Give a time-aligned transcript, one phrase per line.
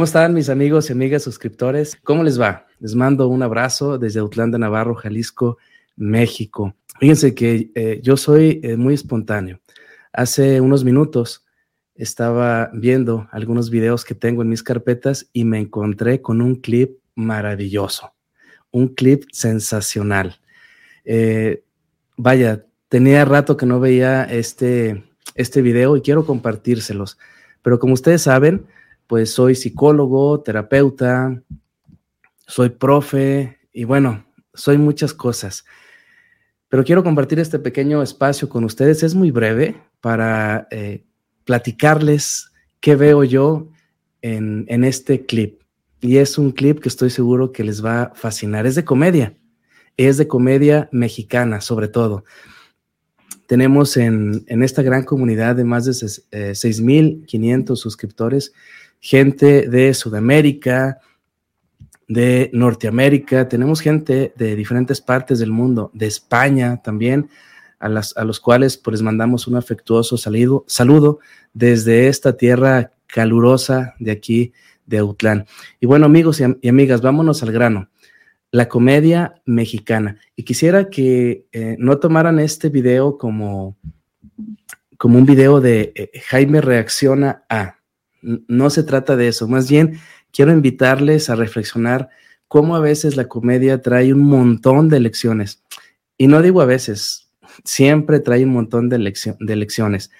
[0.00, 1.94] ¿Cómo están mis amigos y amigas suscriptores?
[2.02, 2.66] ¿Cómo les va?
[2.78, 5.58] Les mando un abrazo desde Autlanda, Navarro, Jalisco,
[5.94, 6.74] México.
[6.98, 9.60] Fíjense que eh, yo soy eh, muy espontáneo.
[10.10, 11.44] Hace unos minutos
[11.94, 16.96] estaba viendo algunos videos que tengo en mis carpetas y me encontré con un clip
[17.14, 18.14] maravilloso,
[18.70, 20.40] un clip sensacional.
[21.04, 21.62] Eh,
[22.16, 25.04] vaya, tenía rato que no veía este,
[25.34, 27.18] este video y quiero compartírselos,
[27.60, 28.64] pero como ustedes saben,
[29.10, 31.42] pues soy psicólogo, terapeuta,
[32.46, 35.64] soy profe y bueno, soy muchas cosas.
[36.68, 39.02] Pero quiero compartir este pequeño espacio con ustedes.
[39.02, 41.02] Es muy breve para eh,
[41.44, 43.72] platicarles qué veo yo
[44.22, 45.60] en, en este clip.
[46.00, 48.64] Y es un clip que estoy seguro que les va a fascinar.
[48.64, 49.36] Es de comedia.
[49.96, 52.22] Es de comedia mexicana, sobre todo.
[53.48, 58.52] Tenemos en, en esta gran comunidad de más de 6.500 eh, suscriptores
[59.00, 61.00] gente de Sudamérica,
[62.06, 67.30] de Norteamérica, tenemos gente de diferentes partes del mundo, de España también,
[67.78, 71.18] a, los cuales pues mandamos un afectuoso saludo, saludo
[71.54, 74.52] desde esta tierra calurosa de aquí
[74.86, 75.46] de Autlán.
[75.80, 77.88] Y bueno, amigos y, amigas, vámonos al grano.
[78.50, 80.18] La comedia mexicana.
[80.34, 83.76] Y quisiera que eh, no tomaran este video como,
[84.98, 87.76] como un video de eh, Jaime reacciona a.
[88.22, 89.98] No se trata de eso, más bien
[90.32, 92.08] quiero invitarles a reflexionar
[92.48, 95.62] cómo a veces la comedia trae un montón de lecciones.
[96.18, 97.30] Y no digo a veces,
[97.64, 100.10] siempre trae un montón de, lecciones.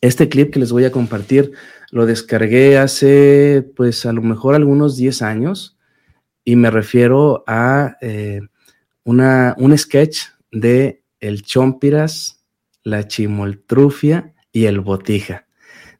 [0.00, 1.52] Este clip que les voy a compartir
[1.90, 5.78] lo descargué hace, pues a lo mejor algunos 10 años
[6.44, 8.40] y me refiero a eh,
[9.04, 12.44] una, un sketch de El Chompiras,
[12.82, 15.46] la Chimoltrufia y el Botija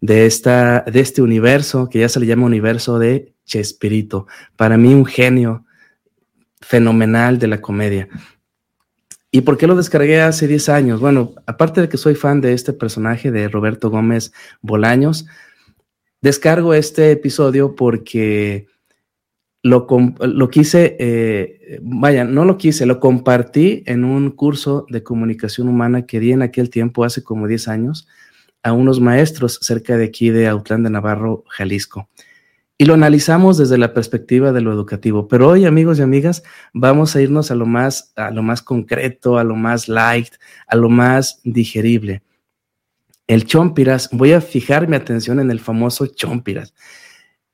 [0.00, 4.26] de, esta, de este universo que ya se le llama universo de Chespirito.
[4.56, 5.64] Para mí un genio
[6.60, 8.08] fenomenal de la comedia.
[9.32, 11.00] ¿Y por qué lo descargué hace 10 años?
[11.00, 15.26] Bueno, aparte de que soy fan de este personaje de Roberto Gómez Bolaños,
[16.20, 18.66] descargo este episodio porque
[19.62, 19.86] lo,
[20.20, 26.06] lo quise, eh, vaya, no lo quise, lo compartí en un curso de comunicación humana
[26.06, 28.08] que di en aquel tiempo, hace como 10 años,
[28.62, 32.08] a unos maestros cerca de aquí de Autlán de Navarro, Jalisco.
[32.76, 35.28] Y lo analizamos desde la perspectiva de lo educativo.
[35.28, 39.36] Pero hoy, amigos y amigas, vamos a irnos a lo más, a lo más concreto,
[39.38, 40.32] a lo más light,
[40.66, 42.22] a lo más digerible.
[43.26, 46.74] El Chompiras, voy a fijar mi atención en el famoso Chompiras.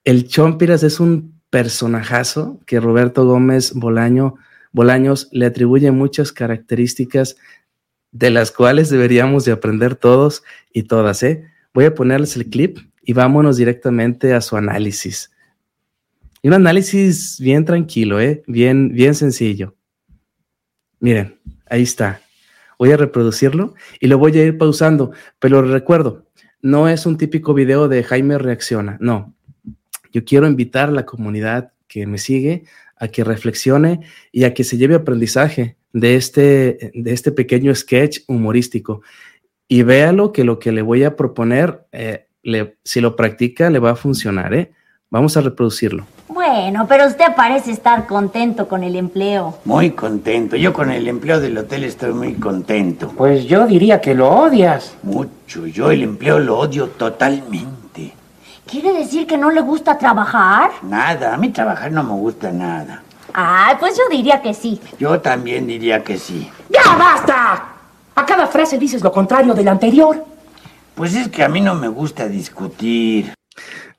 [0.05, 4.37] El Chompiras es un personajazo que Roberto Gómez Bolaño,
[4.71, 7.37] Bolaños le atribuye muchas características
[8.13, 11.45] de las cuales deberíamos de aprender todos y todas, ¿eh?
[11.75, 15.31] Voy a ponerles el clip y vámonos directamente a su análisis.
[16.43, 18.43] Un análisis bien tranquilo, ¿eh?
[18.47, 19.75] Bien, bien sencillo.
[21.01, 22.21] Miren, ahí está.
[22.79, 26.27] Voy a reproducirlo y lo voy a ir pausando, pero recuerdo,
[26.63, 29.35] no es un típico video de Jaime reacciona, no.
[30.13, 32.65] Yo quiero invitar a la comunidad que me sigue
[32.97, 34.01] a que reflexione
[34.33, 39.03] y a que se lleve aprendizaje de este, de este pequeño sketch humorístico.
[39.69, 43.79] Y véalo que lo que le voy a proponer, eh, le, si lo practica, le
[43.79, 44.55] va a funcionar.
[44.55, 44.73] ¿eh?
[45.11, 46.07] Vamos a reproducirlo.
[46.29, 49.59] Bueno, pero usted parece estar contento con el empleo.
[49.65, 50.57] Muy contento.
[50.57, 53.13] Yo con el empleo del hotel estoy muy contento.
[53.17, 54.97] Pues yo diría que lo odias.
[55.03, 55.67] Mucho.
[55.67, 58.13] Yo el empleo lo odio totalmente.
[58.67, 60.71] ¿Quiere decir que no le gusta trabajar?
[60.83, 63.03] Nada, a mí trabajar no me gusta nada.
[63.39, 64.81] Ah, pues yo diría que sí.
[64.99, 66.51] Yo también diría que sí.
[66.71, 67.69] ¡Ya basta!
[68.15, 70.25] A cada frase dices lo contrario de la anterior.
[70.95, 73.35] Pues es que a mí no me gusta discutir.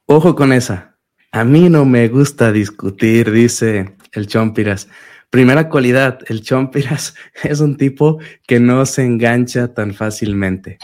[0.07, 0.95] Ojo con esa.
[1.31, 4.87] A mí no me gusta discutir, dice el Chompiras.
[5.29, 7.13] Primera cualidad, el Chompiras
[7.43, 8.17] es un tipo
[8.47, 10.79] que no se engancha tan fácilmente.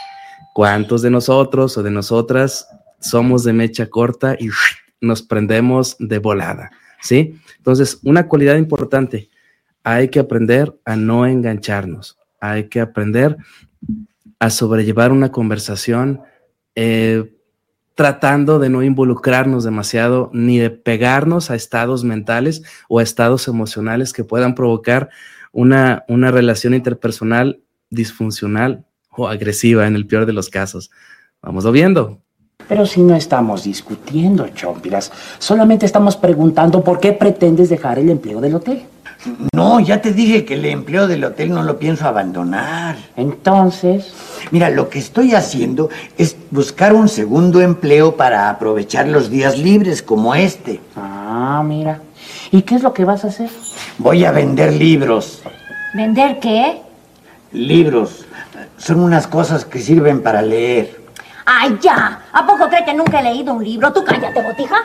[0.53, 2.67] ¿Cuántos de nosotros o de nosotras
[3.01, 4.49] somos de mecha corta y
[5.01, 6.69] nos prendemos de volada?
[7.01, 7.41] ¿Sí?
[7.63, 9.29] Entonces, una cualidad importante,
[9.83, 13.37] hay que aprender a no engancharnos, hay que aprender
[14.37, 16.19] a sobrellevar una conversación
[16.75, 17.33] eh,
[17.95, 24.11] tratando de no involucrarnos demasiado ni de pegarnos a estados mentales o a estados emocionales
[24.11, 25.09] que puedan provocar
[25.53, 30.91] una, una relación interpersonal disfuncional o agresiva en el peor de los casos.
[31.41, 32.22] Vamos viendo.
[32.67, 38.41] Pero si no estamos discutiendo, Chompiras, solamente estamos preguntando por qué pretendes dejar el empleo
[38.41, 38.83] del hotel.
[39.53, 42.97] No, ya te dije que el empleo del hotel no lo pienso abandonar.
[43.15, 44.13] Entonces...
[44.51, 50.03] Mira, lo que estoy haciendo es buscar un segundo empleo para aprovechar los días libres
[50.03, 50.81] como este.
[50.95, 52.01] Ah, mira.
[52.51, 53.49] ¿Y qué es lo que vas a hacer?
[53.97, 55.41] Voy a vender libros.
[55.93, 56.81] ¿Vender qué?
[57.51, 58.25] Libros.
[58.77, 61.02] Son unas cosas que sirven para leer.
[61.45, 62.21] ¡Ay, ya!
[62.31, 63.91] ¿A poco cree que nunca he leído un libro?
[63.91, 64.77] Tú cállate, botija.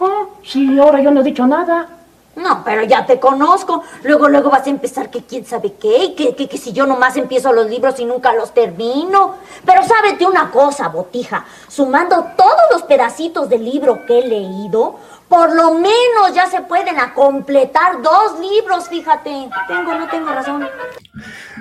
[0.00, 1.88] Ah, sí, ahora yo no he dicho nada.
[2.36, 3.84] No, pero ya te conozco.
[4.02, 6.84] Luego, luego vas a empezar que quién sabe qué, y que, que, que si yo
[6.84, 9.36] nomás empiezo los libros y nunca los termino.
[9.64, 11.44] Pero sábete una cosa, botija.
[11.68, 14.96] Sumando todos los pedacitos del libro que he leído,
[15.28, 19.48] por lo menos ya se pueden a completar dos libros, fíjate.
[19.68, 20.68] Tengo, no tengo razón.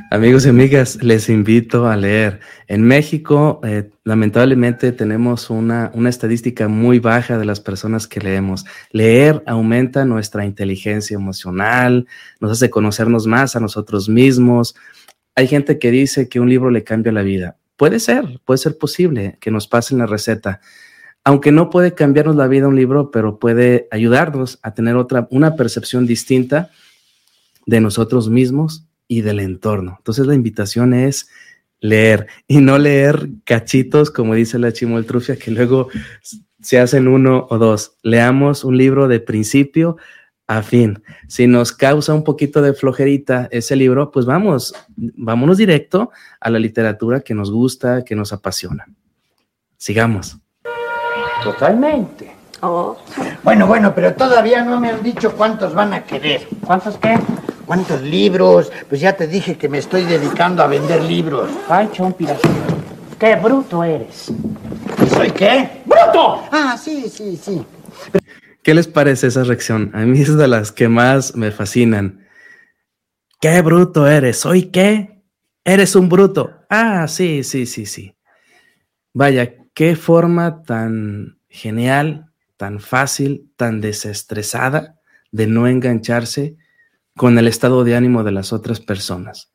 [0.09, 2.39] Amigos y amigas, les invito a leer.
[2.67, 8.65] En México, eh, lamentablemente, tenemos una, una estadística muy baja de las personas que leemos.
[8.91, 12.07] Leer aumenta nuestra inteligencia emocional,
[12.39, 14.75] nos hace conocernos más a nosotros mismos.
[15.35, 17.57] Hay gente que dice que un libro le cambia la vida.
[17.75, 20.61] Puede ser, puede ser posible que nos pasen la receta
[21.23, 25.55] aunque no puede cambiarnos la vida un libro, pero puede ayudarnos a tener otra, una
[25.55, 26.69] percepción distinta
[27.65, 29.95] de nosotros mismos y del entorno.
[29.99, 31.29] Entonces la invitación es
[31.79, 35.89] leer y no leer cachitos, como dice la chimoltrufia, que luego
[36.61, 37.97] se hacen uno o dos.
[38.03, 39.97] Leamos un libro de principio
[40.47, 41.03] a fin.
[41.27, 46.59] Si nos causa un poquito de flojerita ese libro, pues vamos, vámonos directo a la
[46.59, 48.85] literatura que nos gusta, que nos apasiona.
[49.77, 50.37] Sigamos.
[51.43, 52.31] Totalmente.
[52.61, 52.97] Oh.
[53.43, 56.47] Bueno, bueno, pero todavía no me han dicho cuántos van a querer.
[56.65, 57.19] ¿Cuántos qué?
[57.65, 58.71] ¿Cuántos libros?
[58.89, 61.49] Pues ya te dije que me estoy dedicando a vender libros.
[61.69, 62.39] Ay, chompiras.
[63.17, 64.33] Qué bruto eres.
[65.13, 65.81] ¿Soy qué?
[65.85, 66.43] ¡Bruto!
[66.51, 67.65] Ah, sí, sí, sí.
[68.61, 69.91] ¿Qué les parece esa reacción?
[69.93, 72.27] A mí es de las que más me fascinan.
[73.39, 74.39] ¡Qué bruto eres!
[74.39, 75.23] ¿Soy qué?
[75.63, 76.51] Eres un bruto.
[76.69, 78.13] Ah, sí, sí, sí, sí.
[79.13, 84.99] Vaya, qué forma tan genial, tan fácil, tan desestresada
[85.31, 86.57] de no engancharse
[87.15, 89.51] con el estado de ánimo de las otras personas.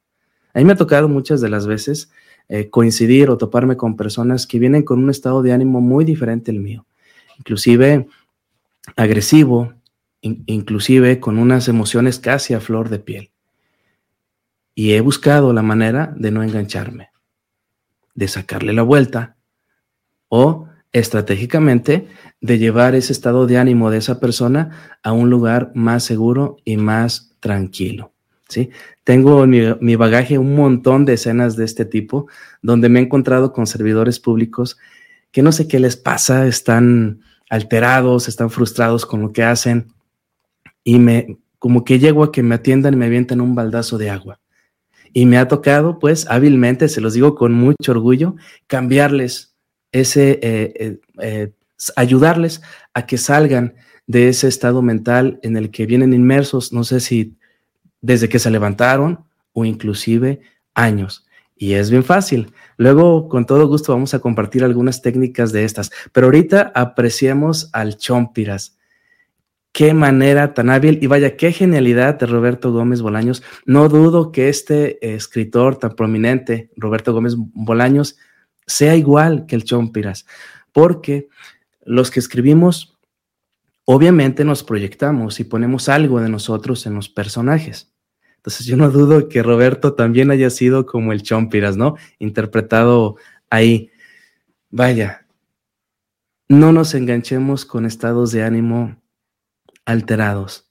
[0.54, 2.10] A mí me ha tocado muchas de las veces
[2.48, 6.50] eh, coincidir o toparme con personas que vienen con un estado de ánimo muy diferente
[6.50, 6.86] al mío,
[7.36, 8.08] inclusive
[8.96, 9.74] agresivo,
[10.22, 13.30] inclusive con unas emociones casi a flor de piel.
[14.74, 17.10] Y he buscado la manera de no engancharme,
[18.14, 19.36] de sacarle la vuelta
[20.28, 22.08] o estratégicamente
[22.40, 26.76] de llevar ese estado de ánimo de esa persona a un lugar más seguro y
[26.76, 28.12] más tranquilo.
[28.48, 28.70] ¿sí?
[29.04, 32.26] Tengo en mi, mi, bagaje un montón de escenas de este tipo
[32.62, 34.78] donde me he encontrado con servidores públicos
[35.30, 37.20] que no sé qué les pasa, están
[37.50, 39.92] alterados, están frustrados con lo que hacen
[40.84, 44.10] y me como que llego a que me atiendan y me avientan un baldazo de
[44.10, 44.40] agua.
[45.12, 48.36] Y me ha tocado, pues, hábilmente, se los digo con mucho orgullo,
[48.66, 49.56] cambiarles
[49.92, 51.52] ese, eh, eh, eh,
[51.96, 52.62] ayudarles
[52.94, 53.74] a que salgan
[54.06, 57.36] de ese estado mental en el que vienen inmersos, no sé si
[58.00, 60.40] desde que se levantaron o inclusive
[60.74, 61.26] años.
[61.56, 62.52] Y es bien fácil.
[62.76, 65.90] Luego, con todo gusto, vamos a compartir algunas técnicas de estas.
[66.12, 68.78] Pero ahorita apreciemos al Chompiras.
[69.72, 73.42] Qué manera tan hábil y vaya, qué genialidad de Roberto Gómez Bolaños.
[73.66, 78.16] No dudo que este escritor tan prominente, Roberto Gómez Bolaños,
[78.68, 80.26] sea igual que el Chompiras,
[80.72, 81.28] porque
[81.84, 82.98] los que escribimos,
[83.84, 87.92] obviamente nos proyectamos y ponemos algo de nosotros en los personajes.
[88.36, 91.96] Entonces yo no dudo que Roberto también haya sido como el Chompiras, ¿no?
[92.18, 93.16] Interpretado
[93.50, 93.90] ahí.
[94.70, 95.26] Vaya,
[96.48, 99.00] no nos enganchemos con estados de ánimo
[99.84, 100.67] alterados.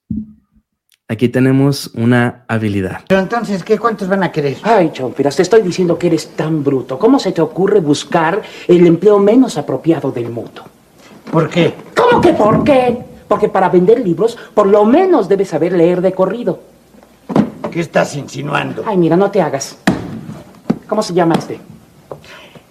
[1.10, 3.00] Aquí tenemos una habilidad.
[3.08, 4.58] Pero entonces, ¿qué cuántos van a querer?
[4.64, 7.00] Ay, Chompiras, te estoy diciendo que eres tan bruto.
[7.00, 10.64] ¿Cómo se te ocurre buscar el empleo menos apropiado del mundo?
[11.32, 11.74] ¿Por qué?
[11.96, 12.98] ¿Cómo que por qué?
[13.26, 16.60] Porque para vender libros, por lo menos debes saber leer de corrido.
[17.72, 18.84] ¿Qué estás insinuando?
[18.86, 19.78] Ay, mira, no te hagas.
[20.90, 21.58] ¿Cómo se llama este?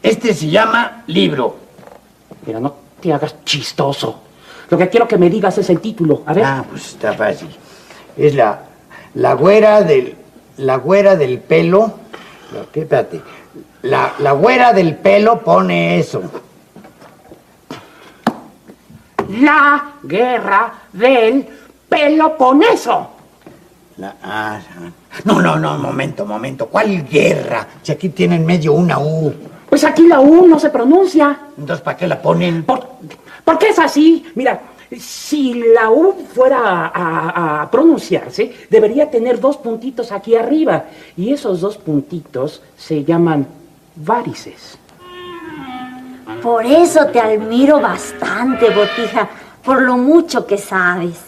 [0.02, 1.57] Este se llama libro.
[2.47, 4.21] Mira, no te hagas chistoso.
[4.69, 6.23] Lo que quiero que me digas es el título.
[6.26, 6.45] A ver.
[6.45, 7.49] Ah, pues está fácil.
[8.16, 8.61] Es la,
[9.14, 10.16] la güera del,
[10.58, 11.94] la güera del pelo
[12.73, 13.20] espérate.
[13.82, 16.23] La, la güera del pelo pone eso.
[19.40, 21.46] La guerra del
[21.88, 23.11] Peloponeso.
[23.96, 24.58] La- ah,
[25.25, 26.66] no, no, no, momento, momento.
[26.66, 27.66] ¿Cuál guerra?
[27.82, 29.32] Si aquí tienen medio una U.
[29.68, 31.37] Pues aquí la U no se pronuncia.
[31.56, 32.64] Entonces, ¿para qué la ponen?
[32.64, 32.87] ¿Por,
[33.44, 34.26] por qué es así?
[34.35, 40.85] Mira, si la U fuera a, a pronunciarse, debería tener dos puntitos aquí arriba.
[41.16, 43.47] Y esos dos puntitos se llaman
[43.97, 44.78] varices.
[46.43, 49.28] Por eso te admiro bastante, Botija,
[49.64, 51.26] por lo mucho que sabes.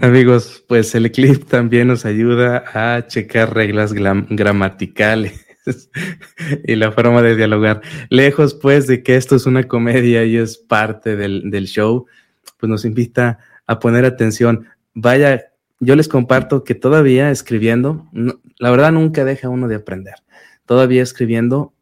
[0.00, 5.43] Amigos, pues el clip también nos ayuda a checar reglas gramaticales
[6.66, 7.82] y la forma de dialogar.
[8.10, 12.06] Lejos, pues, de que esto es una comedia y es parte del, del show,
[12.58, 14.66] pues nos invita a poner atención.
[14.94, 20.14] Vaya, yo les comparto que todavía escribiendo, la verdad nunca deja uno de aprender.
[20.66, 21.74] Todavía escribiendo,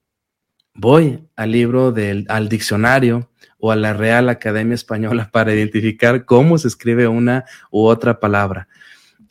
[0.74, 6.58] voy al libro del, al diccionario o a la Real Academia Española para identificar cómo
[6.58, 8.68] se escribe una u otra palabra.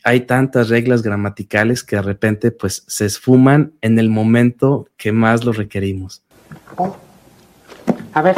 [0.04, 5.44] Hay tantas reglas gramaticales que de repente pues se esfuman en el momento que más
[5.44, 6.24] lo requerimos.
[8.14, 8.36] A ver,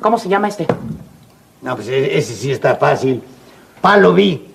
[0.00, 0.66] ¿cómo se llama este?
[1.62, 3.22] No, pues e- ese sí está fácil.
[3.80, 4.48] Palo vi.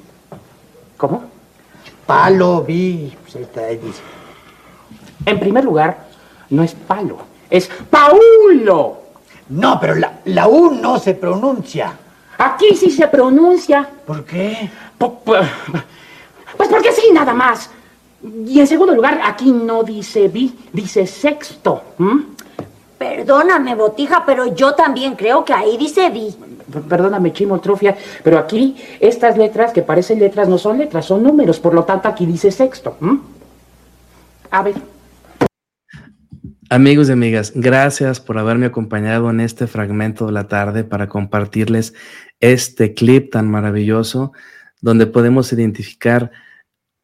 [0.98, 1.24] ¿Cómo?
[2.06, 3.15] Palo vi.
[3.22, 4.01] Pues ahí está, ahí dice.
[5.25, 6.08] En primer lugar,
[6.50, 7.17] no es palo,
[7.50, 9.01] es Paulo.
[9.50, 11.94] No, pero la, la U no se pronuncia.
[12.38, 13.88] Aquí sí se pronuncia.
[14.06, 14.70] ¿Por qué?
[14.98, 15.34] Po- po-
[16.56, 17.70] Pues porque sí, nada más.
[18.46, 21.82] Y en segundo lugar, aquí no dice bi, dice sexto.
[22.98, 26.36] Perdóname, Botija, pero yo también creo que ahí dice di.
[26.72, 31.22] P- Perdóname, Chimo Trufia, pero aquí estas letras que parecen letras no son letras, son
[31.24, 32.98] números, por lo tanto aquí dice sexto.
[34.50, 34.75] A ver,
[36.69, 41.93] Amigos y amigas, gracias por haberme acompañado en este fragmento de la tarde para compartirles
[42.41, 44.33] este clip tan maravilloso
[44.81, 46.29] donde podemos identificar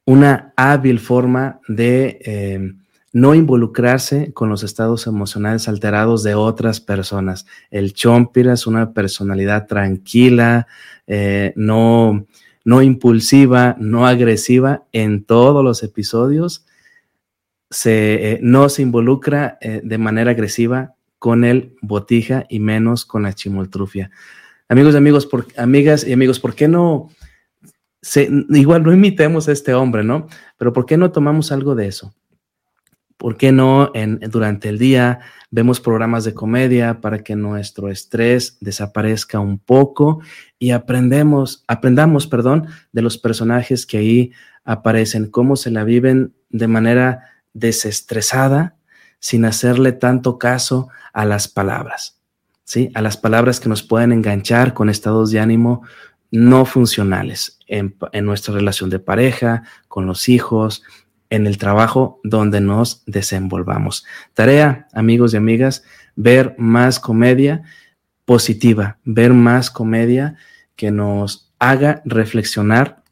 [0.06, 2.74] una hábil forma de eh,
[3.14, 7.46] no involucrarse con los estados emocionales alterados de otras personas.
[7.72, 10.68] El Chompira es una personalidad tranquila,
[11.08, 12.26] eh, no,
[12.66, 16.66] no impulsiva, no agresiva en todos los episodios
[17.74, 23.24] se, eh, no se involucra eh, de manera agresiva con el botija y menos con
[23.24, 24.12] la chimoltrufia.
[24.70, 25.28] Amigos y amigos,
[25.58, 27.10] amigas y amigos, ¿por qué no?
[28.02, 30.28] Se, igual no imitemos a este hombre, ¿no?
[30.58, 32.14] Pero ¿por qué no tomamos algo de eso?
[33.18, 33.92] ¿Por qué no
[34.30, 40.20] durante el día vemos programas de comedia para que nuestro estrés desaparezca un poco
[40.60, 44.32] y aprendemos, aprendamos, perdón, de los personajes que ahí
[44.66, 48.76] aparecen, cómo se la viven de manera desestresada,
[49.20, 52.20] sin hacerle tanto caso a las palabras,
[52.64, 52.92] ¿sí?
[52.94, 55.84] A las palabras que nos pueden enganchar con estados de ánimo
[56.32, 60.84] no funcionales en, en nuestra relación de pareja, con los hijos,
[61.30, 64.06] en el trabajo donde nos desenvolvamos.
[64.34, 65.84] Tarea, amigos y amigas,
[66.16, 67.64] ver más comedia
[68.26, 70.36] positiva, ver más comedia
[70.76, 73.03] que nos haga reflexionar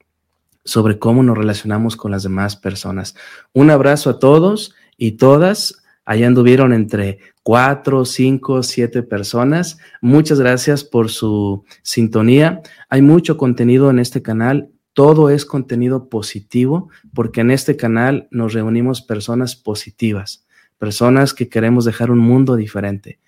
[0.63, 3.15] sobre cómo nos relacionamos con las demás personas.
[3.53, 5.83] Un abrazo a todos y todas.
[6.05, 9.77] Allá anduvieron entre cuatro, cinco, siete personas.
[10.01, 12.61] Muchas gracias por su sintonía.
[12.89, 14.69] Hay mucho contenido en este canal.
[14.93, 20.45] Todo es contenido positivo porque en este canal nos reunimos personas positivas,
[20.77, 23.20] personas que queremos dejar un mundo diferente.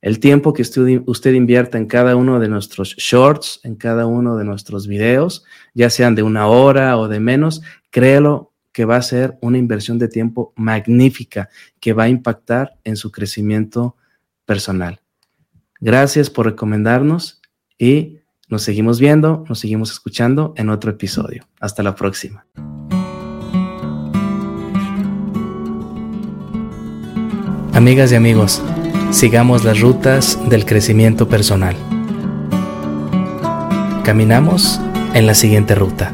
[0.00, 4.44] El tiempo que usted, invierta en cada uno de nuestros shorts, en cada uno de
[4.44, 9.36] nuestros videos, ya sean de una hora o de menos, créelo que va a ser
[9.40, 11.48] una inversión de tiempo magnífica
[11.80, 13.96] que va a impactar en su crecimiento
[14.44, 15.00] personal.
[15.80, 17.40] Gracias por recomendarnos
[17.76, 21.48] y nos seguimos viendo, nos seguimos escuchando en otro episodio.
[21.58, 22.46] Hasta la próxima.
[27.74, 28.62] Amigas y amigos,
[29.10, 31.76] sigamos las rutas del crecimiento personal.
[34.04, 34.80] Caminamos
[35.14, 36.12] en la siguiente ruta.